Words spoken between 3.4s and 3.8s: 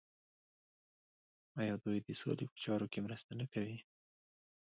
کوي؟